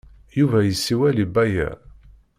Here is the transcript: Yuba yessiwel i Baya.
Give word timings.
Yuba 0.37 0.59
yessiwel 0.67 1.17
i 1.23 1.25
Baya. 1.33 1.69